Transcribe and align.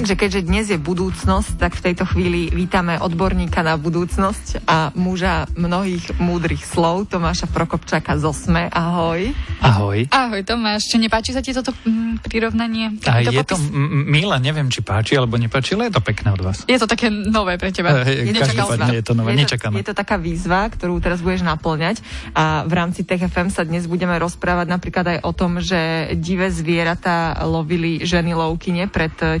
Takže 0.00 0.16
keďže 0.16 0.48
dnes 0.48 0.64
je 0.72 0.80
budúcnosť, 0.80 1.60
tak 1.60 1.76
v 1.76 1.92
tejto 1.92 2.08
chvíli 2.08 2.48
vítame 2.48 2.96
odborníka 2.96 3.60
na 3.60 3.76
budúcnosť 3.76 4.64
a 4.64 4.88
muža 4.96 5.44
mnohých 5.60 6.16
múdrych 6.16 6.64
slov, 6.64 7.12
Tomáša 7.12 7.44
Prokopčaka 7.52 8.16
z 8.16 8.24
Osme. 8.24 8.72
Ahoj. 8.72 9.28
Ahoj. 9.60 10.08
Ahoj 10.08 10.40
Tomáš, 10.40 10.88
čo 10.88 10.96
nepáči 10.96 11.36
sa 11.36 11.44
ti 11.44 11.52
toto 11.52 11.76
mm, 11.84 12.24
prirovnanie? 12.24 12.96
A 13.04 13.20
je 13.20 13.44
to 13.44 13.60
m- 13.60 14.08
milé, 14.08 14.40
neviem, 14.40 14.72
či 14.72 14.80
páči 14.80 15.20
alebo 15.20 15.36
nepáči, 15.36 15.76
ale 15.76 15.92
je 15.92 16.00
to 16.00 16.00
pekné 16.00 16.32
od 16.32 16.40
vás. 16.48 16.64
Je 16.64 16.80
to 16.80 16.88
také 16.88 17.12
nové 17.12 17.60
pre 17.60 17.68
teba. 17.68 18.00
E, 18.00 18.24
Je 18.24 18.32
to 18.32 18.40
každopádne 18.40 18.96
je 18.96 19.04
to 19.04 19.12
nové, 19.12 19.36
je 19.36 19.52
to, 19.52 19.60
je 19.60 19.84
to 19.84 19.92
taká 19.92 20.16
výzva, 20.16 20.64
ktorú 20.72 20.96
teraz 21.04 21.20
budeš 21.20 21.44
naplňať 21.44 22.00
a 22.32 22.64
v 22.64 22.72
rámci 22.72 23.04
TFM 23.04 23.52
sa 23.52 23.68
dnes 23.68 23.84
budeme 23.84 24.16
rozprávať 24.16 24.64
napríklad 24.64 25.04
aj 25.12 25.18
o 25.28 25.32
tom, 25.36 25.60
že 25.60 26.16
divé 26.16 26.48
zvieratá 26.48 27.36
lovili 27.44 28.00
ženy 28.00 28.32
lovkyne 28.32 28.88
pred 28.88 29.12
eh, 29.20 29.36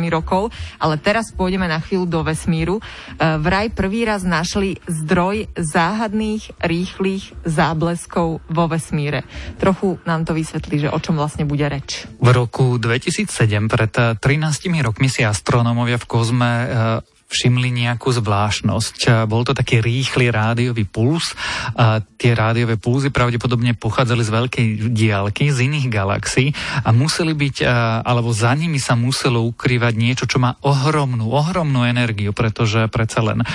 tisíckami 0.00 0.08
rokov, 0.08 0.48
ale 0.80 0.96
teraz 0.96 1.28
pôjdeme 1.36 1.68
na 1.68 1.76
chvíľu 1.76 2.08
do 2.08 2.20
vesmíru. 2.24 2.80
Eh, 2.80 3.36
Vraj 3.36 3.68
prvý 3.76 4.08
raz 4.08 4.24
našli 4.24 4.80
zdroj 4.88 5.52
záhadných, 5.52 6.56
rýchlych 6.64 7.36
zábleskov 7.44 8.40
vo 8.40 8.64
vesmíre. 8.64 9.28
Trochu 9.60 10.00
nám 10.08 10.24
to 10.24 10.32
vysvetlí, 10.32 10.88
že 10.88 10.92
o 10.92 10.98
čom 10.98 11.20
vlastne 11.20 11.44
bude 11.44 11.68
reč. 11.68 12.08
V 12.16 12.28
roku 12.32 12.80
2007, 12.80 13.28
pred 13.68 13.92
eh, 14.00 14.16
13 14.16 14.72
rokmi 14.80 15.12
si 15.12 15.20
astronómovia 15.20 16.00
v 16.00 16.06
kozme 16.08 16.50
eh, 16.64 17.19
všimli 17.30 17.70
nejakú 17.70 18.10
zvláštnosť. 18.10 19.24
Bol 19.30 19.46
to 19.46 19.54
taký 19.54 19.78
rýchly 19.78 20.28
rádiový 20.34 20.82
puls. 20.84 21.32
A 21.78 22.02
tie 22.02 22.34
rádiové 22.34 22.76
pulzy 22.76 23.14
pravdepodobne 23.14 23.78
pochádzali 23.78 24.22
z 24.26 24.30
veľkej 24.34 24.66
diálky, 24.90 25.54
z 25.54 25.70
iných 25.70 25.86
galaxií 25.88 26.50
a 26.82 26.90
museli 26.90 27.32
byť, 27.32 27.64
alebo 28.02 28.34
za 28.34 28.52
nimi 28.58 28.82
sa 28.82 28.98
muselo 28.98 29.46
ukrývať 29.46 29.94
niečo, 29.94 30.24
čo 30.26 30.42
má 30.42 30.58
ohromnú, 30.60 31.30
ohromnú 31.30 31.86
energiu, 31.86 32.34
pretože 32.34 32.90
predsa 32.90 33.22
len 33.22 33.46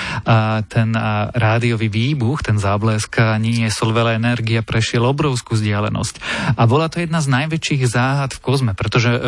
ten 0.71 0.89
rádiový 1.35 1.91
výbuch, 1.91 2.41
ten 2.41 2.57
záblesk 2.57 3.19
niesol 3.37 3.91
veľa 3.91 4.17
energie, 4.17 4.63
prešiel 4.63 5.03
obrovskú 5.03 5.59
vzdialenosť. 5.59 6.15
A 6.55 6.63
bola 6.65 6.87
to 6.87 7.03
jedna 7.03 7.19
z 7.19 7.31
najväčších 7.31 7.83
záhad 7.85 8.31
v 8.31 8.43
kozme, 8.43 8.71
pretože 8.77 9.11
eh, 9.11 9.21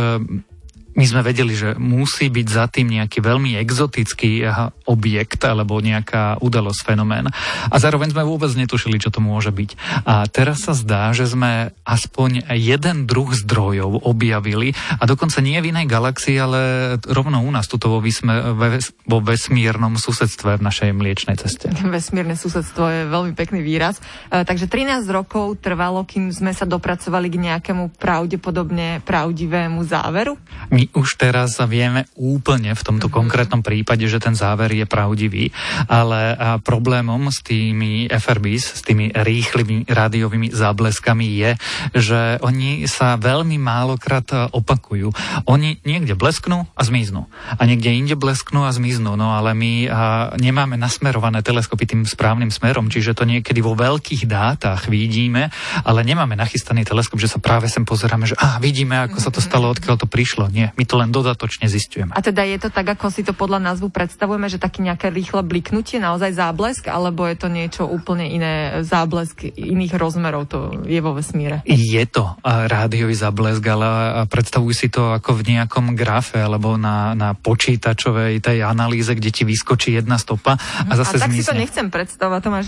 my 0.97 1.05
sme 1.05 1.21
vedeli, 1.21 1.53
že 1.53 1.77
musí 1.77 2.33
byť 2.33 2.47
za 2.49 2.65
tým 2.65 2.97
nejaký 2.97 3.21
veľmi 3.21 3.53
exotický 3.61 4.41
aha, 4.49 4.73
objekt 4.89 5.45
alebo 5.45 5.77
nejaká 5.77 6.41
udalosť, 6.41 6.81
fenomén. 6.89 7.29
A 7.69 7.75
zároveň 7.77 8.17
sme 8.17 8.25
vôbec 8.25 8.49
netušili, 8.57 8.97
čo 8.97 9.13
to 9.13 9.21
môže 9.21 9.53
byť. 9.53 10.03
A 10.09 10.25
teraz 10.25 10.65
sa 10.65 10.73
zdá, 10.73 11.13
že 11.13 11.29
sme 11.29 11.69
aspoň 11.85 12.49
jeden 12.57 13.05
druh 13.05 13.29
zdrojov 13.29 14.09
objavili 14.09 14.73
a 14.97 15.05
dokonca 15.05 15.37
nie 15.45 15.61
v 15.61 15.69
inej 15.69 15.85
galaxii, 15.85 16.37
ale 16.41 16.59
rovno 17.05 17.45
u 17.45 17.51
nás, 17.53 17.69
tuto 17.69 17.93
vo, 17.93 18.01
vysme, 18.01 18.57
vo 19.05 19.19
vesmírnom 19.21 20.01
susedstve 20.01 20.57
v 20.57 20.65
našej 20.65 20.89
mliečnej 20.97 21.37
ceste. 21.37 21.69
Vesmírne 21.97 22.33
susedstvo 22.33 22.83
je 22.89 23.01
veľmi 23.05 23.37
pekný 23.37 23.61
výraz. 23.61 24.01
E, 24.33 24.41
takže 24.41 24.65
13 24.65 25.05
rokov 25.13 25.61
trvalo, 25.61 26.01
kým 26.07 26.33
sme 26.33 26.57
sa 26.57 26.65
dopracovali 26.65 27.29
k 27.29 27.37
nejakému 27.37 27.93
pravdepodobne 28.01 29.05
pravdivému 29.05 29.85
záveru. 29.85 30.39
My 30.73 30.86
už 30.93 31.19
teraz 31.19 31.59
vieme 31.65 32.05
úplne 32.15 32.71
v 32.75 32.85
tomto 32.85 33.07
konkrétnom 33.11 33.65
prípade, 33.65 34.05
že 34.07 34.21
ten 34.21 34.37
záver 34.37 34.71
je 34.71 34.85
pravdivý, 34.87 35.49
ale 35.89 36.37
a 36.37 36.59
problémom 36.61 37.31
s 37.33 37.41
tými 37.41 38.07
FRBs, 38.07 38.77
s 38.77 38.81
tými 38.85 39.11
rýchlymi 39.11 39.89
rádiovými 39.89 40.53
zábleskami 40.53 41.25
je, 41.25 41.51
že 41.95 42.21
oni 42.43 42.85
sa 42.85 43.17
veľmi 43.17 43.57
málokrát 43.57 44.51
opakujú. 44.53 45.11
Oni 45.49 45.79
niekde 45.83 46.13
blesknú 46.13 46.67
a 46.75 46.81
zmiznú. 46.83 47.25
A 47.57 47.61
niekde 47.65 47.93
inde 47.93 48.15
blesknú 48.19 48.67
a 48.67 48.71
zmiznú. 48.71 49.15
No 49.15 49.33
ale 49.33 49.57
my 49.57 49.87
a, 49.87 49.93
nemáme 50.35 50.75
nasmerované 50.77 51.41
teleskopy 51.41 51.83
tým 51.87 52.01
správnym 52.05 52.53
smerom, 52.53 52.91
čiže 52.91 53.17
to 53.17 53.25
niekedy 53.25 53.63
vo 53.63 53.73
veľkých 53.73 54.27
dátach 54.29 54.91
vidíme, 54.91 55.49
ale 55.83 56.05
nemáme 56.05 56.37
nachystaný 56.37 56.85
teleskop, 56.85 57.17
že 57.17 57.31
sa 57.31 57.39
práve 57.41 57.71
sem 57.71 57.83
pozeráme, 57.87 58.29
že 58.29 58.37
ah, 58.37 58.61
vidíme, 58.61 58.99
ako 59.07 59.17
sa 59.17 59.31
to 59.33 59.41
stalo, 59.41 59.71
odkiaľ 59.71 59.95
to 59.97 60.07
prišlo. 60.07 60.49
Nie, 60.51 60.75
my 60.77 60.83
to 60.85 60.95
len 61.01 61.09
dodatočne 61.09 61.65
zistujeme. 61.65 62.13
A 62.13 62.21
teda 62.21 62.45
je 62.45 62.61
to 62.61 62.69
tak, 62.69 62.85
ako 62.85 63.09
si 63.09 63.25
to 63.25 63.33
podľa 63.33 63.57
názvu 63.57 63.89
predstavujeme, 63.89 64.45
že 64.45 64.61
taký 64.61 64.85
nejaké 64.85 65.09
rýchle 65.09 65.41
bliknutie, 65.41 65.97
naozaj 65.97 66.37
záblesk, 66.37 66.85
alebo 66.85 67.25
je 67.25 67.35
to 67.35 67.49
niečo 67.49 67.83
úplne 67.89 68.29
iné, 68.29 68.85
záblesk 68.85 69.57
iných 69.57 69.97
rozmerov 69.97 70.45
to 70.45 70.85
je 70.85 71.01
vo 71.01 71.17
vesmíre? 71.17 71.65
Je 71.65 72.05
to 72.05 72.37
rádiový 72.45 73.17
zablesk, 73.17 73.65
ale 73.65 73.89
predstavuj 74.29 74.73
si 74.77 74.87
to 74.93 75.17
ako 75.17 75.41
v 75.41 75.57
nejakom 75.57 75.97
grafe 75.97 76.37
alebo 76.37 76.77
na, 76.77 77.17
na 77.17 77.33
počítačovej 77.33 78.37
tej 78.45 78.61
analýze, 78.61 79.09
kde 79.09 79.33
ti 79.33 79.43
vyskočí 79.43 79.97
jedna 79.97 80.21
stopa 80.21 80.61
a 80.61 80.91
zase 80.93 81.17
a 81.17 81.25
tak 81.25 81.33
si 81.33 81.41
to 81.41 81.51
zmizne. 81.51 81.61
nechcem 81.65 81.87
predstavovať, 81.89 82.41
Tomáš. 82.45 82.67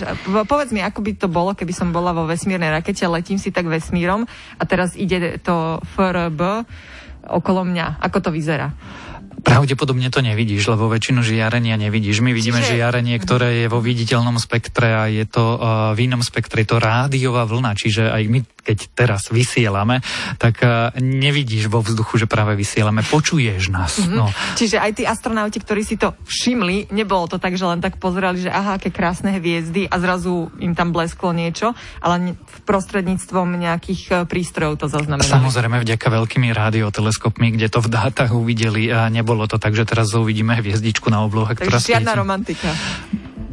Povedz 0.50 0.74
mi, 0.74 0.82
ako 0.82 1.00
by 1.06 1.12
to 1.14 1.28
bolo, 1.30 1.54
keby 1.54 1.74
som 1.78 1.94
bola 1.94 2.10
vo 2.16 2.26
vesmírnej 2.26 2.74
rakete, 2.74 3.06
letím 3.06 3.38
si 3.38 3.54
tak 3.54 3.70
vesmírom 3.70 4.26
a 4.58 4.64
teraz 4.66 4.98
ide 4.98 5.38
to 5.38 5.78
FRB 5.94 6.66
okolo 7.28 7.68
mňa. 7.68 8.00
Ako 8.00 8.24
to 8.24 8.30
vyzerá? 8.32 8.72
Pravdepodobne 9.40 10.12
to 10.12 10.20
nevidíš, 10.20 10.68
lebo 10.68 10.92
väčšinu 10.92 11.24
žiarenia 11.24 11.80
nevidíš. 11.80 12.20
My 12.20 12.36
vidíme 12.36 12.60
Čiže- 12.60 12.76
žiarenie, 12.76 13.16
ktoré 13.20 13.64
je 13.64 13.68
vo 13.72 13.80
viditeľnom 13.80 14.36
spektre 14.38 14.92
a 14.92 15.08
je 15.08 15.24
to 15.24 15.56
uh, 15.56 15.60
v 15.96 16.12
inom 16.12 16.20
spektre, 16.20 16.64
je 16.64 16.76
to 16.76 16.78
rádiová 16.78 17.48
vlna, 17.48 17.72
čiže 17.74 18.12
aj 18.12 18.24
my, 18.28 18.40
keď 18.64 18.78
teraz 18.94 19.32
vysielame, 19.32 20.04
tak 20.38 20.60
uh, 20.62 20.92
nevidíš 21.00 21.72
vo 21.72 21.80
vzduchu, 21.80 22.22
že 22.22 22.28
práve 22.28 22.60
vysielame, 22.60 23.02
počuješ 23.06 23.72
nás. 23.72 24.02
Mhm. 24.04 24.16
No. 24.16 24.28
Čiže 24.60 24.82
aj 24.82 24.92
tí 25.00 25.04
astronauti, 25.08 25.64
ktorí 25.64 25.82
si 25.88 25.96
to 25.96 26.14
všimli, 26.28 26.92
nebolo 26.92 27.32
to 27.32 27.40
tak, 27.40 27.56
že 27.56 27.64
len 27.64 27.80
tak 27.80 27.98
pozerali, 27.98 28.44
že 28.44 28.52
aha, 28.52 28.76
aké 28.76 28.92
krásne 28.92 29.40
hviezdy 29.40 29.88
a 29.88 29.96
zrazu 29.98 30.52
im 30.60 30.76
tam 30.76 30.92
blesklo 30.92 31.32
niečo, 31.32 31.72
ale 32.04 32.36
v 32.36 32.58
prostredníctvom 32.68 33.56
nejakých 33.56 34.02
e, 34.10 34.14
prístrojov 34.28 34.84
to 34.84 34.88
zaznamenali. 34.92 35.28
Samozrejme 35.30 35.80
vďaka 35.82 36.08
veľkými 36.10 36.50
radioteleskopmi, 36.52 37.56
kde 37.56 37.68
to 37.72 37.80
v 37.80 37.90
dátach 37.90 38.32
uvideli 38.36 38.92
a 38.92 39.08
nebolo 39.30 39.46
to 39.46 39.62
tak, 39.62 39.78
že 39.78 39.86
teraz 39.86 40.10
uvidíme 40.18 40.58
hviezdičku 40.58 41.06
na 41.14 41.22
oblohe, 41.22 41.54
ktorá 41.54 41.78
Takže 41.78 42.02
žiadna 42.02 42.18
svieti. 42.18 42.22
romantika. 42.26 42.70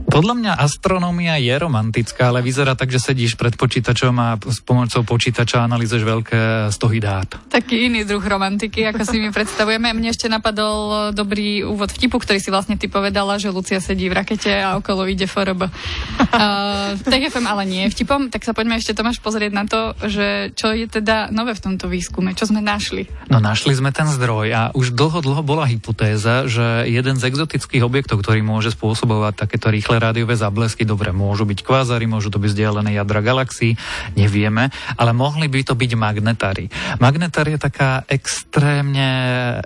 Podľa 0.06 0.34
mňa 0.38 0.52
astronómia 0.62 1.34
je 1.42 1.50
romantická, 1.50 2.30
ale 2.30 2.40
vyzerá 2.40 2.78
tak, 2.78 2.94
že 2.94 3.02
sedíš 3.02 3.34
pred 3.34 3.58
počítačom 3.58 4.14
a 4.22 4.38
s 4.38 4.62
pomocou 4.62 5.02
počítača 5.02 5.66
analýzuješ 5.66 6.04
veľké 6.06 6.40
stohy 6.70 7.02
dát. 7.02 7.26
Taký 7.50 7.90
iný 7.90 8.06
druh 8.06 8.22
romantiky, 8.22 8.86
ako 8.86 9.02
si 9.02 9.18
my 9.18 9.34
predstavujeme. 9.34 9.90
Mne 9.90 10.14
ešte 10.14 10.30
napadol 10.30 11.10
dobrý 11.10 11.66
úvod 11.66 11.90
vtipu, 11.90 12.22
ktorý 12.22 12.38
si 12.38 12.54
vlastne 12.54 12.78
ty 12.78 12.86
povedala, 12.86 13.36
že 13.42 13.50
Lucia 13.50 13.82
sedí 13.82 14.06
v 14.06 14.22
rakete 14.22 14.54
a 14.54 14.78
okolo 14.78 15.10
ide 15.10 15.26
FRB. 15.26 15.66
Uh, 15.66 16.94
TFM 17.02 17.46
ale 17.50 17.66
nie 17.66 17.82
je 17.90 17.98
vtipom, 17.98 18.30
tak 18.30 18.46
sa 18.46 18.54
poďme 18.54 18.78
ešte 18.78 18.94
Tomáš 18.94 19.18
pozrieť 19.18 19.52
na 19.52 19.66
to, 19.66 19.98
že 20.06 20.54
čo 20.54 20.70
je 20.70 20.86
teda 20.86 21.34
nové 21.34 21.52
v 21.58 21.64
tomto 21.66 21.90
výskume, 21.90 22.32
čo 22.38 22.46
sme 22.46 22.62
našli. 22.62 23.10
No 23.26 23.42
našli 23.42 23.74
sme 23.74 23.90
ten 23.90 24.06
zdroj 24.06 24.46
a 24.54 24.62
už 24.70 24.94
dlho, 24.94 25.18
dlho 25.18 25.42
bola 25.42 25.66
hypotéza, 25.66 26.46
že 26.46 26.86
jeden 26.86 27.18
z 27.18 27.26
exotických 27.26 27.82
objektov, 27.82 28.22
ktorý 28.22 28.46
môže 28.46 28.70
spôsobovať 28.70 29.34
takéto 29.34 29.68
rýchle 29.68 29.95
rádiové 29.98 30.36
zablesky, 30.36 30.84
dobre, 30.84 31.10
môžu 31.10 31.48
byť 31.48 31.64
kvázary, 31.64 32.04
môžu 32.04 32.28
to 32.28 32.38
byť 32.38 32.50
vzdialené 32.52 32.96
jadra 32.96 33.20
galaxií, 33.24 33.74
nevieme, 34.14 34.68
ale 34.96 35.10
mohli 35.16 35.48
by 35.48 35.60
to 35.64 35.74
byť 35.74 35.92
magnetári. 35.96 36.68
Magnetár 37.00 37.48
je 37.48 37.58
taká 37.58 38.04
extrémne 38.06 39.08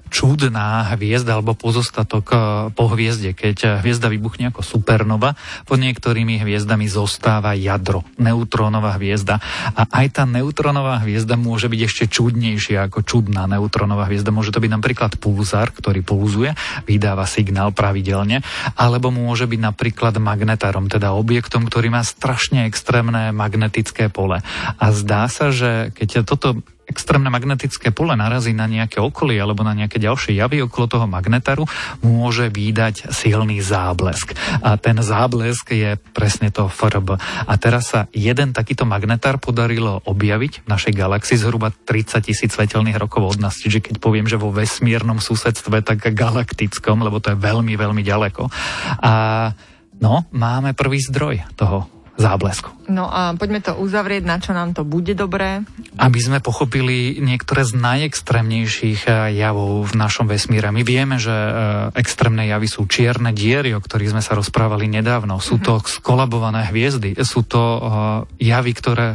čudná 0.08 0.94
hviezda 0.94 1.38
alebo 1.38 1.58
pozostatok 1.58 2.24
eh, 2.30 2.38
po 2.70 2.84
hviezde. 2.92 3.34
Keď 3.34 3.82
hviezda 3.82 4.06
vybuchne 4.12 4.54
ako 4.54 4.62
supernova, 4.62 5.34
pod 5.66 5.78
niektorými 5.82 6.38
hviezdami 6.42 6.86
zostáva 6.86 7.56
jadro, 7.56 8.06
neutrónová 8.20 8.96
hviezda. 9.00 9.42
A 9.74 9.88
aj 9.90 10.20
tá 10.20 10.24
neutrónová 10.28 11.02
hviezda 11.02 11.34
môže 11.34 11.66
byť 11.66 11.80
ešte 11.80 12.04
čudnejšia 12.06 12.86
ako 12.86 13.02
čudná 13.02 13.48
neutrónová 13.48 14.06
hviezda. 14.06 14.30
Môže 14.30 14.52
to 14.52 14.62
byť 14.62 14.70
napríklad 14.70 15.12
pulzár, 15.16 15.72
ktorý 15.72 16.04
pulzuje, 16.04 16.52
vydáva 16.84 17.24
signál 17.24 17.72
pravidelne, 17.72 18.44
alebo 18.76 19.08
môže 19.08 19.48
byť 19.48 19.60
napríklad 19.60 20.19
magnetárom, 20.20 20.86
teda 20.92 21.16
objektom, 21.16 21.66
ktorý 21.66 21.90
má 21.90 22.04
strašne 22.04 22.68
extrémne 22.68 23.32
magnetické 23.32 24.12
pole. 24.12 24.44
A 24.76 24.86
zdá 24.92 25.26
sa, 25.26 25.50
že 25.50 25.90
keď 25.96 26.22
toto 26.28 26.60
extrémne 26.90 27.30
magnetické 27.30 27.94
pole 27.94 28.18
narazí 28.18 28.50
na 28.50 28.66
nejaké 28.66 28.98
okolie 28.98 29.38
alebo 29.38 29.62
na 29.62 29.78
nejaké 29.78 30.02
ďalšie 30.02 30.34
javy 30.34 30.66
okolo 30.66 30.90
toho 30.90 31.06
magnetáru, 31.06 31.62
môže 32.02 32.50
výdať 32.50 33.14
silný 33.14 33.62
záblesk. 33.62 34.34
A 34.58 34.74
ten 34.74 34.98
záblesk 34.98 35.70
je 35.70 35.94
presne 36.10 36.50
to 36.50 36.66
FRB. 36.66 37.14
A 37.46 37.52
teraz 37.62 37.94
sa 37.94 38.10
jeden 38.10 38.50
takýto 38.50 38.82
magnetár 38.82 39.38
podarilo 39.38 40.02
objaviť 40.02 40.66
v 40.66 40.68
našej 40.68 40.92
galaxii 40.98 41.38
zhruba 41.38 41.70
30 41.70 42.26
tisíc 42.26 42.50
svetelných 42.50 42.98
rokov 42.98 43.38
od 43.38 43.38
nás. 43.38 43.54
Čiže 43.62 43.78
keď 43.78 44.02
poviem, 44.02 44.26
že 44.26 44.34
vo 44.34 44.50
vesmírnom 44.50 45.22
susedstve, 45.22 45.86
tak 45.86 46.02
galaktickom, 46.10 47.06
lebo 47.06 47.22
to 47.22 47.32
je 47.32 47.38
veľmi, 47.38 47.78
veľmi 47.78 48.02
ďaleko. 48.02 48.50
A 48.98 49.12
No, 50.00 50.24
máme 50.32 50.72
prvý 50.72 51.04
zdroj 51.04 51.44
toho 51.60 51.86
záblesku. 52.20 52.68
No 52.92 53.08
a 53.08 53.32
poďme 53.32 53.64
to 53.64 53.72
uzavrieť, 53.80 54.28
na 54.28 54.36
čo 54.36 54.52
nám 54.52 54.76
to 54.76 54.84
bude 54.84 55.16
dobré. 55.16 55.64
Aby 55.96 56.20
sme 56.20 56.38
pochopili 56.44 57.16
niektoré 57.16 57.64
z 57.64 57.80
najextrémnejších 57.80 59.08
eh, 59.08 59.40
javov 59.40 59.88
v 59.88 59.94
našom 59.96 60.28
vesmíre. 60.28 60.68
My 60.68 60.84
vieme, 60.84 61.16
že 61.16 61.32
eh, 61.32 61.54
extrémne 61.96 62.44
javy 62.44 62.68
sú 62.68 62.84
čierne 62.84 63.32
diery, 63.32 63.72
o 63.72 63.80
ktorých 63.80 64.12
sme 64.12 64.22
sa 64.22 64.36
rozprávali 64.36 64.84
nedávno. 64.84 65.40
Sú 65.40 65.56
to 65.56 65.80
skolabované 65.80 66.68
hviezdy, 66.68 67.16
sú 67.24 67.40
to 67.40 67.60
eh, 67.60 67.80
javy, 68.52 68.72
ktoré 68.76 69.08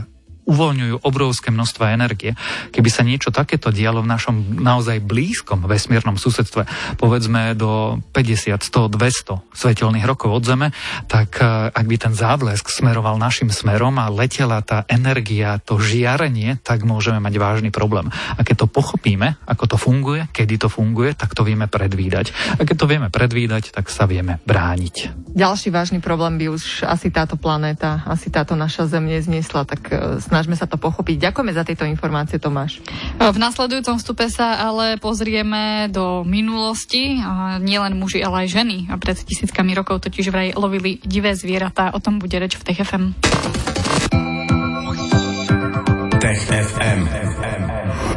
uvoľňujú 0.45 1.01
obrovské 1.01 1.49
množstva 1.49 1.93
energie. 1.97 2.37
Keby 2.69 2.89
sa 2.89 3.01
niečo 3.01 3.33
takéto 3.33 3.73
dialo 3.73 4.05
v 4.05 4.11
našom 4.13 4.61
naozaj 4.61 5.01
blízkom 5.01 5.65
vesmírnom 5.65 6.15
susedstve, 6.21 6.69
povedzme 7.01 7.57
do 7.57 7.99
50, 8.13 8.61
100, 8.61 8.93
200 8.93 9.41
svetelných 9.51 10.05
rokov 10.05 10.29
od 10.31 10.43
Zeme, 10.45 10.69
tak 11.09 11.41
e, 11.41 11.73
ak 11.73 11.85
by 11.85 11.95
ten 11.97 12.13
závlesk 12.13 12.69
smeroval 12.69 13.17
našim 13.17 13.49
smerom 13.49 13.97
a 13.97 14.13
letela 14.13 14.61
tá 14.61 14.85
energia, 14.85 15.57
to 15.65 15.81
žiarenie, 15.81 16.61
tak 16.61 16.85
môžeme 16.85 17.17
mať 17.17 17.33
vážny 17.41 17.69
problém. 17.73 18.07
A 18.37 18.45
keď 18.45 18.65
to 18.65 18.67
pochopíme, 18.69 19.41
ako 19.49 19.75
to 19.75 19.77
funguje, 19.81 20.29
kedy 20.29 20.61
to 20.61 20.69
funguje, 20.69 21.17
tak 21.17 21.33
to 21.33 21.41
vieme 21.41 21.65
predvídať. 21.65 22.31
A 22.57 22.63
keď 22.63 22.75
to 22.77 22.89
vieme 22.89 23.09
predvídať, 23.09 23.73
tak 23.73 23.89
sa 23.89 24.05
vieme 24.05 24.37
brániť. 24.45 25.25
Ďalší 25.33 25.73
vážny 25.73 25.99
problém 25.99 26.37
by 26.37 26.45
už 26.53 26.85
asi 26.85 27.09
táto 27.09 27.35
planéta, 27.35 28.05
asi 28.05 28.29
táto 28.29 28.53
naša 28.53 28.85
Zem 28.85 29.09
nezniesla, 29.09 29.65
tak 29.65 29.81
e, 29.89 30.21
snažme 30.35 30.59
sa 30.59 30.67
to 30.67 30.75
pochopiť. 30.75 31.31
Ďakujeme 31.31 31.55
za 31.55 31.63
tieto 31.63 31.87
informácie, 31.87 32.43
Tomáš. 32.43 32.83
V 33.15 33.37
nasledujúcom 33.39 33.95
vstupe 33.95 34.27
sa 34.27 34.67
ale 34.67 34.99
pozrieme 34.99 35.87
do 35.87 36.27
minulosti. 36.27 37.23
Nielen 37.63 37.95
muži, 37.95 38.19
ale 38.19 38.43
aj 38.43 38.51
ženy. 38.51 38.91
A 38.91 38.99
pred 38.99 39.15
tisíckami 39.15 39.71
rokov 39.71 40.03
totiž 40.03 40.27
vraj 40.27 40.51
lovili 40.59 40.99
divé 41.07 41.31
zvieratá. 41.39 41.95
O 41.95 42.03
tom 42.03 42.19
bude 42.19 42.35
reč 42.35 42.59
v 42.59 42.67
Tech 42.67 42.83
FM. 42.83 43.15
Tech 46.19 46.41
FM. 46.51 47.01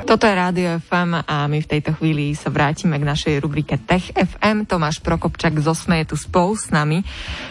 Toto 0.03 0.25
je 0.25 0.35
Rádio 0.35 0.81
FM 0.83 1.23
a 1.23 1.47
my 1.47 1.61
v 1.61 1.71
tejto 1.71 1.93
chvíli 2.01 2.33
sa 2.33 2.49
vrátime 2.49 2.99
k 2.99 3.05
našej 3.05 3.35
rubrike 3.45 3.79
Tech 3.79 4.11
FM. 4.11 4.67
Tomáš 4.67 5.05
Prokopčak 5.05 5.55
z 5.61 5.71
Osme 5.71 6.03
je 6.03 6.11
tu 6.11 6.17
spolu 6.19 6.57
s 6.59 6.73
nami. 6.75 7.05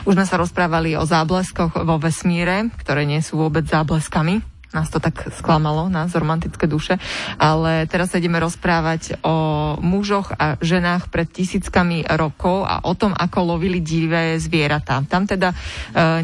Už 0.04 0.18
sme 0.18 0.26
sa 0.26 0.42
rozprávali 0.42 0.98
o 0.98 1.06
zábleskoch 1.06 1.72
vo 1.72 1.96
vesmíre, 2.02 2.68
ktoré 2.82 3.08
nie 3.08 3.24
sú 3.24 3.40
vôbec 3.40 3.64
zábleskami 3.64 4.57
nás 4.76 4.92
to 4.92 5.00
tak 5.00 5.32
sklamalo, 5.32 5.88
nás 5.88 6.12
romantické 6.12 6.68
duše, 6.68 7.00
ale 7.40 7.88
teraz 7.88 8.12
sa 8.12 8.20
ideme 8.20 8.40
rozprávať 8.40 9.24
o 9.24 9.36
mužoch 9.80 10.36
a 10.36 10.60
ženách 10.60 11.08
pred 11.08 11.28
tisíckami 11.32 12.04
rokov 12.04 12.68
a 12.68 12.84
o 12.84 12.94
tom, 12.94 13.16
ako 13.16 13.56
lovili 13.56 13.80
divé 13.80 14.36
zvieratá. 14.38 15.00
Tam 15.08 15.24
teda 15.24 15.54
e, 15.54 15.56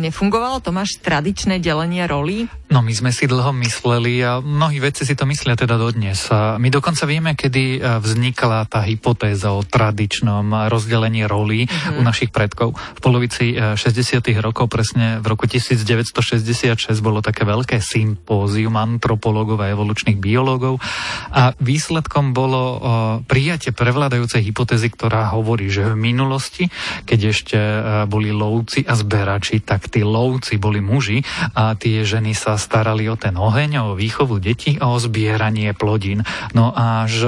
nefungovalo, 0.03 0.59
to 0.59 0.75
máš 0.75 0.99
tradičné 0.99 1.63
delenie 1.63 2.03
rolí? 2.03 2.51
No 2.73 2.81
my 2.81 2.89
sme 2.89 3.13
si 3.13 3.29
dlho 3.29 3.53
mysleli 3.61 4.25
a 4.25 4.41
mnohí 4.41 4.81
vedci 4.81 5.05
si 5.05 5.13
to 5.13 5.29
myslia 5.29 5.53
teda 5.53 5.77
dodnes. 5.77 6.25
My 6.33 6.73
dokonca 6.73 7.05
vieme, 7.05 7.37
kedy 7.37 7.77
e, 7.77 8.01
vznikla 8.01 8.65
tá 8.65 8.81
hypotéza 8.81 9.53
o 9.53 9.61
tradičnom 9.61 10.73
rozdelení 10.73 11.21
rolí 11.29 11.69
mm-hmm. 11.69 11.97
u 11.97 12.01
našich 12.01 12.33
predkov. 12.33 12.73
V 12.73 12.99
polovici 12.99 13.53
60. 13.53 14.25
E, 14.25 14.41
rokov, 14.41 14.73
presne 14.73 15.21
v 15.21 15.25
roku 15.29 15.45
1966, 15.45 16.65
bolo 16.97 17.21
také 17.21 17.45
veľké 17.45 17.77
sympózium 17.77 18.73
antropológov 18.73 19.61
a 19.61 19.69
evolučných 19.69 20.17
biológov 20.17 20.81
a 21.29 21.53
výsledkom 21.61 22.33
bolo 22.33 22.81
prijatie 23.29 23.69
prevládajúcej 23.69 24.49
hypotézy, 24.49 24.89
ktorá 24.89 25.29
hovorí, 25.37 25.69
že 25.69 25.93
v 25.93 26.09
minulosti, 26.09 26.73
keď 27.05 27.19
ešte 27.29 27.57
e, 27.61 27.79
boli 28.09 28.33
lovci 28.33 28.81
a 28.81 28.97
zberači, 28.97 29.61
tak 29.61 29.93
tí 29.93 30.01
lovci 30.01 30.57
boli 30.57 30.81
muži 30.81 31.21
a 31.53 31.77
tie 31.77 32.01
ženy 32.01 32.33
sa 32.33 32.62
starali 32.63 33.11
o 33.11 33.19
ten 33.19 33.35
oheň, 33.35 33.83
o 33.83 33.99
výchovu 33.99 34.39
detí 34.39 34.79
a 34.79 34.87
o 34.87 34.95
zbieranie 34.95 35.75
plodín. 35.75 36.23
No 36.55 36.71
až 36.71 37.27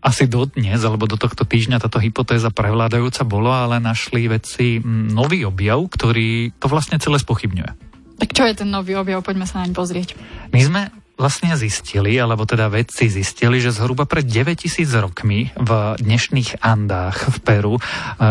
asi 0.00 0.24
dodnes, 0.24 0.80
alebo 0.80 1.04
do 1.04 1.20
tohto 1.20 1.44
týždňa 1.44 1.76
táto 1.76 2.00
hypotéza 2.00 2.48
prevládajúca 2.48 3.22
bola, 3.28 3.68
ale 3.68 3.84
našli 3.84 4.32
vedci 4.32 4.80
nový 4.88 5.44
objav, 5.44 5.84
ktorý 5.92 6.56
to 6.56 6.66
vlastne 6.72 6.96
celé 6.96 7.20
spochybňuje. 7.20 7.70
Tak 8.20 8.32
čo 8.32 8.44
je 8.48 8.64
ten 8.64 8.68
nový 8.68 8.96
objav? 8.96 9.20
Poďme 9.20 9.44
sa 9.44 9.64
naň 9.64 9.76
pozrieť. 9.76 10.16
My 10.52 10.60
sme 10.60 10.82
vlastne 11.20 11.52
zistili, 11.52 12.16
alebo 12.16 12.48
teda 12.48 12.72
vedci 12.72 13.12
zistili, 13.12 13.60
že 13.60 13.76
zhruba 13.76 14.08
pred 14.08 14.24
9000 14.24 15.04
rokmi 15.04 15.52
v 15.52 15.70
dnešných 16.00 16.64
Andách 16.64 17.28
v 17.28 17.36
Peru 17.44 17.76
uh, 17.76 17.80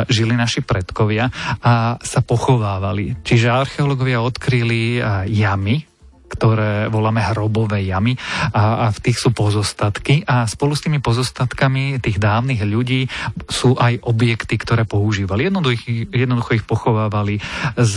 žili 0.10 0.34
naši 0.34 0.66
predkovia 0.66 1.30
a 1.62 2.02
sa 2.02 2.26
pochovávali. 2.26 3.22
Čiže 3.22 3.54
archeológovia 3.54 4.26
odkryli 4.26 4.98
uh, 4.98 5.30
jamy, 5.30 5.86
ktoré 6.30 6.88
voláme 6.88 7.26
hrobové 7.26 7.84
jamy 7.84 8.14
a, 8.54 8.86
a 8.86 8.94
v 8.94 9.00
tých 9.02 9.18
sú 9.18 9.34
pozostatky 9.34 10.24
a 10.30 10.46
spolu 10.46 10.78
s 10.78 10.86
tými 10.86 11.02
pozostatkami 11.02 11.98
tých 11.98 12.22
dávnych 12.22 12.62
ľudí 12.64 13.10
sú 13.50 13.74
aj 13.76 14.06
objekty, 14.06 14.56
ktoré 14.62 14.86
používali. 14.86 15.50
Jednoducho, 15.50 16.08
jednoducho 16.14 16.52
ich 16.56 16.66
pochovávali 16.66 17.42
z 17.76 17.96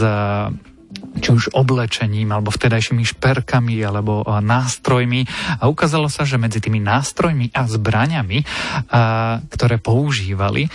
či 1.20 1.28
už 1.28 1.52
oblečením, 1.52 2.32
alebo 2.32 2.48
vtedajšími 2.48 3.04
šperkami, 3.04 3.76
alebo 3.84 4.24
nástrojmi. 4.24 5.28
A 5.60 5.68
ukázalo 5.68 6.08
sa, 6.08 6.24
že 6.24 6.40
medzi 6.40 6.62
tými 6.62 6.80
nástrojmi 6.80 7.52
a 7.52 7.68
zbraňami, 7.68 8.38
ktoré 9.52 9.76
používali, 9.76 10.72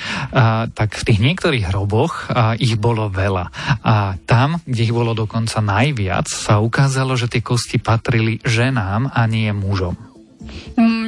tak 0.73 0.89
v 0.93 1.05
tých 1.07 1.19
niektorých 1.23 1.73
hroboch 1.73 2.29
ich 2.61 2.77
bolo 2.77 3.09
veľa. 3.09 3.45
A 3.81 4.13
tam, 4.29 4.61
kde 4.61 4.81
ich 4.85 4.93
bolo 4.93 5.17
dokonca 5.17 5.57
najviac, 5.57 6.29
sa 6.29 6.61
ukázalo, 6.61 7.17
že 7.17 7.31
tie 7.31 7.41
kosti 7.41 7.81
patrili 7.81 8.37
ženám 8.45 9.09
a 9.13 9.25
nie 9.25 9.49
mužom. 9.49 9.97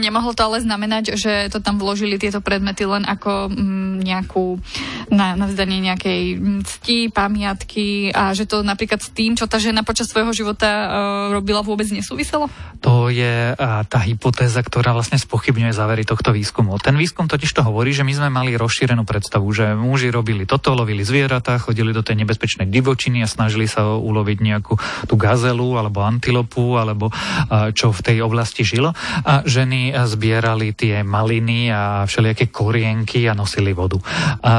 Nemohlo 0.10 0.34
to 0.34 0.42
ale 0.42 0.58
znamenať, 0.58 1.14
že 1.22 1.54
to 1.54 1.62
tam 1.62 1.78
vložili 1.78 2.18
tieto 2.18 2.42
predmety 2.42 2.82
len 2.82 3.06
ako 3.06 3.46
mm, 3.46 4.02
nejakú 4.02 4.58
na, 5.14 5.38
na 5.38 5.46
vzdanie 5.46 5.86
nejakej 5.86 6.42
cti, 6.66 7.14
pamiatky 7.14 8.10
a 8.10 8.34
že 8.34 8.50
to 8.50 8.66
napríklad 8.66 9.06
s 9.06 9.14
tým, 9.14 9.38
čo 9.38 9.46
tá 9.46 9.62
žena 9.62 9.86
počas 9.86 10.10
svojho 10.10 10.34
života 10.34 10.66
uh, 10.66 10.90
robila, 11.30 11.62
vôbec 11.62 11.86
nesúviselo? 11.94 12.50
To 12.82 13.14
je 13.14 13.54
uh, 13.54 13.86
tá 13.86 14.02
hypotéza, 14.02 14.66
ktorá 14.66 14.98
vlastne 14.98 15.22
spochybňuje 15.22 15.78
závery 15.78 16.02
tohto 16.10 16.34
výskumu. 16.34 16.82
Ten 16.82 16.98
výskum 16.98 17.30
totiž 17.30 17.54
to 17.54 17.62
hovorí, 17.62 17.94
že 17.94 18.02
my 18.02 18.14
sme 18.18 18.34
mali 18.34 18.58
rozšírenú 18.58 19.06
predstavu, 19.06 19.46
že 19.54 19.78
muži 19.78 20.10
robili 20.10 20.50
toto, 20.50 20.74
lovili 20.74 21.06
zvieratá, 21.06 21.62
chodili 21.62 21.94
do 21.94 22.02
tej 22.02 22.18
nebezpečnej 22.26 22.66
divočiny 22.66 23.22
a 23.22 23.30
snažili 23.30 23.70
sa 23.70 23.94
uloviť 23.94 24.38
nejakú 24.42 24.74
tú 25.06 25.14
gazelu 25.22 25.78
alebo 25.78 26.02
antilopu 26.02 26.82
alebo 26.82 27.14
uh, 27.14 27.70
čo 27.78 27.94
v 27.94 28.02
tej 28.02 28.18
oblasti 28.26 28.66
žilo 28.66 28.98
a 29.22 29.46
ženy 29.46 29.99
zbierali 30.06 30.76
tie 30.76 31.02
maliny 31.04 31.74
a 31.74 32.06
všelijaké 32.06 32.52
korienky 32.54 33.26
a 33.28 33.34
nosili 33.34 33.74
vodu. 33.74 34.00
A 34.44 34.54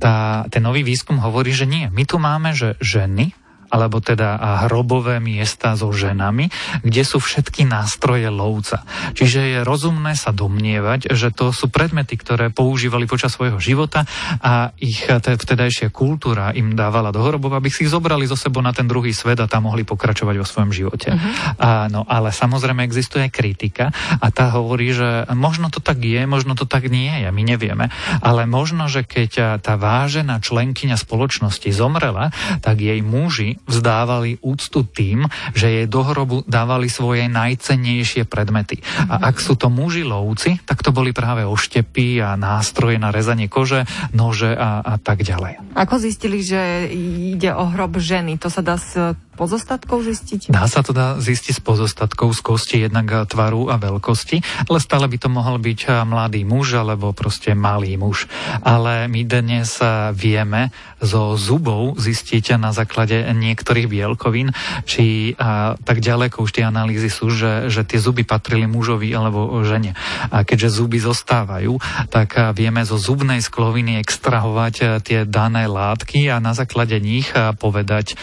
tá, 0.00 0.48
ten 0.48 0.64
nový 0.64 0.80
výskum 0.80 1.20
hovorí, 1.20 1.52
že 1.52 1.68
nie. 1.68 1.92
My 1.92 2.08
tu 2.08 2.16
máme, 2.16 2.56
že 2.56 2.80
ženy 2.80 3.36
alebo 3.70 4.02
teda 4.02 4.66
hrobové 4.66 5.22
miesta 5.22 5.78
so 5.78 5.94
ženami, 5.94 6.50
kde 6.82 7.02
sú 7.06 7.22
všetky 7.22 7.64
nástroje 7.70 8.26
lovca. 8.26 8.82
Čiže 9.14 9.40
je 9.40 9.58
rozumné 9.62 10.18
sa 10.18 10.34
domnievať, 10.34 11.14
že 11.14 11.30
to 11.30 11.54
sú 11.54 11.70
predmety, 11.70 12.18
ktoré 12.18 12.50
používali 12.50 13.06
počas 13.06 13.38
svojho 13.38 13.62
života 13.62 14.02
a 14.42 14.74
ich 14.82 15.06
vtedajšia 15.06 15.94
kultúra 15.94 16.50
im 16.50 16.74
dávala 16.74 17.14
do 17.14 17.22
hrobov, 17.22 17.54
aby 17.54 17.70
si 17.70 17.86
ich 17.86 17.92
zobrali 17.94 18.26
zo 18.26 18.34
sebou 18.34 18.58
na 18.58 18.74
ten 18.74 18.90
druhý 18.90 19.14
svet 19.14 19.38
a 19.38 19.46
tam 19.46 19.70
mohli 19.70 19.86
pokračovať 19.86 20.34
vo 20.34 20.46
svojom 20.46 20.74
živote. 20.74 21.14
Uh-huh. 21.14 21.30
A, 21.62 21.86
no, 21.86 22.02
ale 22.10 22.34
samozrejme 22.34 22.82
existuje 22.82 23.30
kritika 23.30 23.94
a 24.18 24.34
tá 24.34 24.50
hovorí, 24.50 24.90
že 24.90 25.30
možno 25.30 25.70
to 25.70 25.78
tak 25.78 26.02
je, 26.02 26.26
možno 26.26 26.58
to 26.58 26.66
tak 26.66 26.90
nie 26.90 27.22
je, 27.22 27.30
my 27.30 27.42
nevieme, 27.46 27.86
ale 28.18 28.50
možno, 28.50 28.90
že 28.90 29.06
keď 29.06 29.62
tá 29.62 29.78
vážená 29.78 30.42
členkyňa 30.42 30.98
spoločnosti 30.98 31.70
zomrela, 31.70 32.34
tak 32.58 32.82
jej 32.82 32.98
muži 32.98 33.59
vzdávali 33.68 34.40
úctu 34.40 34.84
tým, 34.86 35.26
že 35.52 35.68
jej 35.68 35.86
do 35.86 36.04
hrobu 36.04 36.42
dávali 36.46 36.88
svoje 36.88 37.26
najcennejšie 37.28 38.26
predmety. 38.26 38.80
A 39.08 39.32
ak 39.32 39.40
sú 39.40 39.56
to 39.56 39.72
muži 39.72 40.04
lovci, 40.06 40.60
tak 40.64 40.84
to 40.84 40.94
boli 40.94 41.10
práve 41.10 41.44
oštepy 41.46 42.20
a 42.22 42.36
nástroje 42.36 42.96
na 43.00 43.10
rezanie 43.10 43.46
kože, 43.50 43.84
nože 44.12 44.52
a, 44.52 44.84
a 44.84 44.94
tak 44.96 45.22
ďalej. 45.22 45.74
Ako 45.76 46.00
zistili, 46.02 46.42
že 46.44 46.90
ide 46.92 47.54
o 47.54 47.64
hrob 47.70 47.98
ženy? 48.00 48.36
To 48.42 48.48
sa 48.52 48.62
dá 48.64 48.76
pozostatkov 49.40 50.04
zistiť? 50.04 50.52
Dá 50.52 50.68
sa 50.68 50.84
to 50.84 50.92
dá 50.92 51.16
zistiť 51.16 51.56
z 51.56 51.62
pozostatkov 51.64 52.36
z 52.36 52.40
kosti 52.44 52.76
jednak 52.84 53.24
tvaru 53.24 53.72
a 53.72 53.80
veľkosti, 53.80 54.68
ale 54.68 54.76
stále 54.84 55.08
by 55.08 55.16
to 55.16 55.32
mohol 55.32 55.56
byť 55.56 56.04
mladý 56.04 56.44
muž 56.44 56.76
alebo 56.76 57.16
proste 57.16 57.56
malý 57.56 57.96
muž. 57.96 58.28
Ale 58.60 59.08
my 59.08 59.24
dnes 59.24 59.80
vieme 60.12 60.68
zo 61.00 61.40
zubov 61.40 61.96
zistiť 61.96 62.60
na 62.60 62.76
základe 62.76 63.16
niektorých 63.32 63.88
bielkovín, 63.88 64.52
či 64.84 65.32
a, 65.40 65.72
tak 65.80 66.04
ďaleko 66.04 66.44
už 66.44 66.60
tie 66.60 66.68
analýzy 66.68 67.08
sú, 67.08 67.32
že, 67.32 67.72
že 67.72 67.88
tie 67.88 67.96
zuby 67.96 68.28
patrili 68.28 68.68
mužovi 68.68 69.08
alebo 69.16 69.64
žene. 69.64 69.96
A 70.28 70.44
keďže 70.44 70.84
zuby 70.84 71.00
zostávajú, 71.00 71.80
tak 72.12 72.36
vieme 72.52 72.84
zo 72.84 73.00
zubnej 73.00 73.40
skloviny 73.40 73.96
extrahovať 74.04 75.00
tie 75.00 75.24
dané 75.24 75.64
látky 75.64 76.28
a 76.28 76.36
na 76.36 76.52
základe 76.52 77.00
nich 77.00 77.32
povedať, 77.56 78.20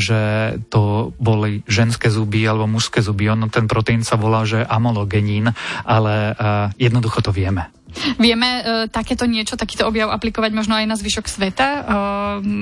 že 0.00 0.45
to 0.70 1.12
boli 1.18 1.66
ženské 1.66 2.10
zuby 2.12 2.46
alebo 2.46 2.70
mužské 2.70 3.02
zuby. 3.02 3.30
Ono 3.30 3.50
ten 3.50 3.66
proteín 3.66 4.06
sa 4.06 4.14
volá, 4.20 4.46
že 4.46 4.62
amologenín, 4.62 5.50
ale 5.82 6.34
jednoducho 6.76 7.22
to 7.24 7.32
vieme. 7.34 7.70
Vieme 8.16 8.48
uh, 8.48 8.62
takéto 8.86 9.24
niečo, 9.24 9.58
takýto 9.58 9.88
objav 9.88 10.12
aplikovať 10.12 10.50
možno 10.52 10.76
aj 10.76 10.86
na 10.86 10.96
zvyšok 10.96 11.26
sveta, 11.26 11.68
uh, 11.68 11.84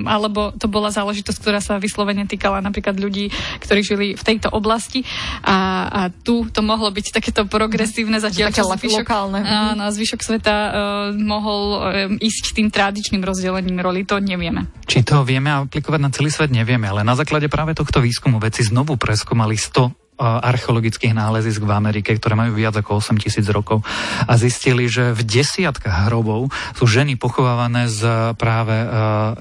alebo 0.06 0.54
to 0.54 0.70
bola 0.70 0.94
záležitosť, 0.94 1.38
ktorá 1.40 1.60
sa 1.60 1.76
vyslovene 1.80 2.24
týkala 2.24 2.62
napríklad 2.62 2.96
ľudí, 2.96 3.30
ktorí 3.60 3.80
žili 3.82 4.06
v 4.14 4.22
tejto 4.22 4.52
oblasti 4.52 5.02
a, 5.42 5.88
a 5.88 6.00
tu 6.12 6.46
to 6.48 6.60
mohlo 6.62 6.88
byť 6.90 7.20
takéto 7.20 7.44
progresívne 7.48 8.22
zatiaľ, 8.22 8.54
Také 8.54 8.62
zvyšok, 8.64 9.06
lokálne. 9.06 9.40
Áno, 9.42 9.90
zvyšok 9.90 10.20
sveta 10.22 10.54
uh, 10.54 10.72
mohol 11.14 11.62
uh, 11.78 12.22
ísť 12.22 12.54
tým 12.54 12.68
tradičným 12.70 13.22
rozdelením 13.24 13.80
roli, 13.80 14.06
to 14.06 14.20
nevieme. 14.20 14.70
Či 14.84 15.02
to 15.02 15.26
vieme 15.26 15.50
aplikovať 15.50 16.00
na 16.00 16.10
celý 16.12 16.30
svet, 16.30 16.52
nevieme, 16.52 16.86
ale 16.86 17.02
na 17.02 17.16
základe 17.18 17.48
práve 17.48 17.74
tohto 17.74 17.98
výskumu 17.98 18.38
veci 18.38 18.62
znovu 18.62 18.94
preskúmali 19.00 19.56
100 19.56 20.03
archeologických 20.20 21.10
nálezísk 21.10 21.66
v 21.66 21.74
Amerike, 21.74 22.14
ktoré 22.14 22.38
majú 22.38 22.54
viac 22.54 22.78
ako 22.78 23.02
8 23.02 23.18
tisíc 23.18 23.46
rokov 23.50 23.82
a 24.24 24.34
zistili, 24.38 24.86
že 24.86 25.10
v 25.10 25.26
desiatkách 25.26 26.06
hrobov 26.06 26.54
sú 26.78 26.86
ženy 26.86 27.18
pochovávané 27.18 27.90
s 27.90 27.98
práve 28.38 28.74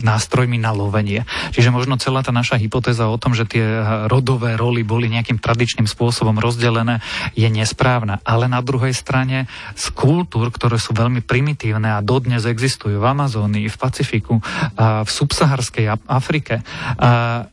nástrojmi 0.02 0.58
na 0.58 0.74
lovenie. 0.74 1.30
Čiže 1.54 1.70
možno 1.70 2.02
celá 2.02 2.26
tá 2.26 2.34
naša 2.34 2.58
hypotéza 2.58 3.06
o 3.06 3.22
tom, 3.22 3.38
že 3.38 3.46
tie 3.46 3.62
rodové 4.10 4.58
roly 4.58 4.82
boli 4.82 5.14
nejakým 5.14 5.38
tradičným 5.38 5.86
spôsobom 5.86 6.42
rozdelené, 6.42 7.06
je 7.38 7.46
nesprávna. 7.46 8.18
Ale 8.26 8.50
na 8.50 8.66
druhej 8.66 8.98
strane 8.98 9.46
z 9.78 9.86
kultúr, 9.94 10.50
ktoré 10.50 10.82
sú 10.82 10.98
veľmi 10.98 11.22
primitívne 11.22 11.94
a 11.94 12.02
dodnes 12.02 12.50
existujú 12.50 12.98
v 12.98 13.06
Amazónii, 13.06 13.70
v 13.70 13.78
Pacifiku, 13.78 14.42
v 14.80 15.10
subsaharskej 15.10 16.10
Afrike, 16.10 16.66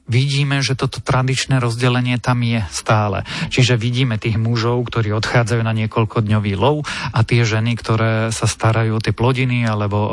vidíme, 0.09 0.65
že 0.65 0.73
toto 0.73 1.05
tradičné 1.05 1.61
rozdelenie 1.61 2.17
tam 2.17 2.41
je 2.41 2.65
stále 2.73 3.10
stále. 3.11 3.27
Čiže 3.51 3.75
vidíme 3.75 4.17
tých 4.23 4.39
mužov, 4.39 4.87
ktorí 4.87 5.11
odchádzajú 5.19 5.63
na 5.67 5.75
niekoľkodňový 5.75 6.55
lov 6.55 6.87
a 7.11 7.27
tie 7.27 7.43
ženy, 7.43 7.75
ktoré 7.75 8.31
sa 8.31 8.47
starajú 8.47 8.97
o 8.97 9.03
tie 9.03 9.11
plodiny 9.11 9.67
alebo 9.67 9.99
uh, 10.07 10.11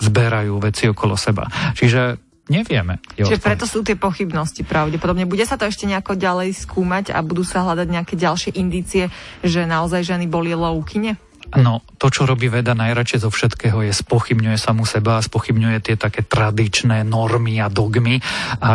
zberajú 0.00 0.56
veci 0.64 0.88
okolo 0.88 1.14
seba. 1.20 1.44
Čiže 1.76 2.24
Nevieme. 2.44 3.00
Čiže 3.16 3.40
preto 3.40 3.64
sú 3.64 3.80
tie 3.80 3.96
pochybnosti 3.96 4.68
pravdepodobne. 4.68 5.24
Bude 5.24 5.48
sa 5.48 5.56
to 5.56 5.64
ešte 5.64 5.88
nejako 5.88 6.12
ďalej 6.12 6.52
skúmať 6.52 7.16
a 7.16 7.24
budú 7.24 7.40
sa 7.40 7.64
hľadať 7.64 7.88
nejaké 7.88 8.20
ďalšie 8.20 8.60
indície, 8.60 9.08
že 9.40 9.64
naozaj 9.64 10.04
ženy 10.04 10.28
boli 10.28 10.52
lovkyne? 10.52 11.16
No, 11.52 11.84
to, 12.00 12.08
čo 12.08 12.24
robí 12.24 12.48
veda 12.48 12.72
najradšej 12.72 13.20
zo 13.24 13.30
všetkého, 13.30 13.84
je 13.84 13.92
spochybňuje 13.92 14.56
samú 14.56 14.88
seba 14.88 15.20
a 15.20 15.24
spochybňuje 15.24 15.78
tie 15.84 15.96
také 16.00 16.24
tradičné 16.24 17.04
normy 17.04 17.60
a 17.60 17.68
dogmy. 17.68 18.18
A, 18.18 18.24
a 18.64 18.72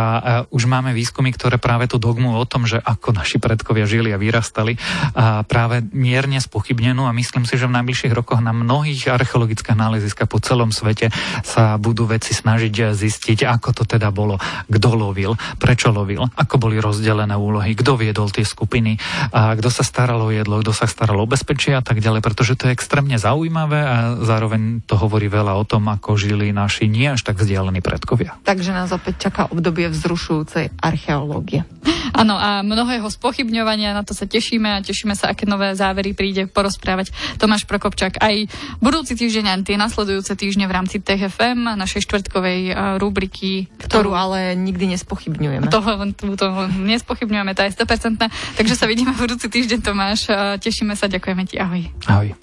už 0.53 0.69
máme 0.69 0.93
výskumy, 0.93 1.33
ktoré 1.33 1.57
práve 1.57 1.89
tú 1.89 1.97
dogmu 1.97 2.38
o 2.38 2.45
tom, 2.45 2.69
že 2.69 2.77
ako 2.77 3.17
naši 3.17 3.41
predkovia 3.41 3.89
žili 3.89 4.13
a 4.13 4.21
vyrastali, 4.21 4.77
a 5.17 5.41
práve 5.43 5.81
mierne 5.91 6.38
spochybnenú 6.38 7.09
a 7.09 7.15
myslím 7.15 7.49
si, 7.49 7.57
že 7.57 7.65
v 7.65 7.75
najbližších 7.81 8.13
rokoch 8.13 8.39
na 8.39 8.53
mnohých 8.53 9.09
archeologických 9.09 9.75
náleziskách 9.75 10.29
po 10.29 10.38
celom 10.38 10.69
svete 10.69 11.09
sa 11.41 11.75
budú 11.81 12.05
veci 12.05 12.38
snažiť 12.38 12.93
zistiť, 12.93 13.49
ako 13.49 13.81
to 13.81 13.83
teda 13.88 14.13
bolo, 14.13 14.38
kto 14.69 14.89
lovil, 14.93 15.33
prečo 15.57 15.89
lovil, 15.89 16.23
ako 16.38 16.55
boli 16.61 16.77
rozdelené 16.77 17.33
úlohy, 17.33 17.73
kto 17.73 17.97
viedol 17.97 18.29
tie 18.29 18.45
skupiny, 18.45 18.95
kto 19.33 19.69
sa 19.71 19.83
staral 19.83 20.21
o 20.21 20.29
jedlo, 20.29 20.61
kto 20.61 20.71
sa 20.75 20.85
staral 20.85 21.19
o 21.19 21.29
bezpečie 21.29 21.73
a 21.73 21.83
tak 21.83 22.03
ďalej, 22.03 22.21
pretože 22.23 22.58
to 22.59 22.67
je 22.67 22.75
extrémne 22.75 23.15
zaujímavé 23.15 23.79
a 23.79 24.19
zároveň 24.19 24.83
to 24.83 24.99
hovorí 24.99 25.31
veľa 25.31 25.55
o 25.55 25.63
tom, 25.63 25.87
ako 25.87 26.19
žili 26.19 26.51
naši 26.51 26.91
nie 26.91 27.07
až 27.07 27.23
tak 27.23 27.39
vzdialení 27.39 27.79
predkovia. 27.79 28.35
Takže 28.43 28.75
nás 28.75 28.91
opäť 28.91 29.31
čaká 29.31 29.47
obdobie 29.47 29.87
vzrušujúcej 29.87 30.75
archeológie. 30.75 31.63
Áno, 32.11 32.35
a 32.35 32.59
mnohého 32.59 33.07
spochybňovania, 33.07 33.95
na 33.95 34.03
to 34.03 34.11
sa 34.11 34.27
tešíme 34.27 34.67
a 34.67 34.83
tešíme 34.83 35.15
sa, 35.15 35.31
aké 35.31 35.47
nové 35.47 35.71
závery 35.71 36.11
príde 36.11 36.51
porozprávať 36.51 37.15
Tomáš 37.39 37.63
Prokopčák 37.63 38.19
aj 38.19 38.51
budúci 38.83 39.15
týždeň 39.15 39.45
a 39.47 39.55
tie 39.63 39.79
nasledujúce 39.79 40.35
týždne 40.35 40.67
v 40.67 40.75
rámci 40.75 40.99
TFM, 40.99 41.79
našej 41.79 42.03
štvrtkovej 42.03 42.75
rubriky. 42.99 43.71
Ktorú 43.89 44.13
ale 44.13 44.53
nikdy 44.53 44.93
nespochybňujeme. 44.93 45.65
Toho, 45.74 46.13
toho 46.38 46.69
nespochybňujeme, 46.69 47.58
to 47.58 47.65
je 47.65 47.74
100%. 47.74 48.29
Takže 48.55 48.75
sa 48.77 48.86
vidíme 48.86 49.17
budúci 49.17 49.50
týždeň, 49.50 49.81
Tomáš. 49.81 50.29
Tešíme 50.62 50.93
sa, 50.93 51.10
ďakujeme 51.10 51.50
ti, 51.50 51.58
ahoj. 51.58 51.89
Ahoj. 52.05 52.38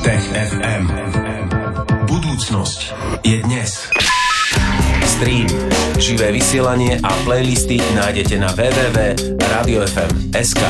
Tech 0.00 0.24
FM. 0.32 0.88
Budúcnosť 2.08 2.96
je 3.20 3.36
dnes. 3.44 3.92
Stream, 5.04 5.44
živé 6.00 6.32
vysielanie 6.32 6.96
a 7.04 7.12
playlisty 7.28 7.76
nájdete 7.92 8.40
na 8.40 8.48
www.radiofm.sk. 8.56 10.62